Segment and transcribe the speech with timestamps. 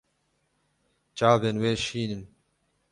[1.17, 2.23] Çavên wê şîn in.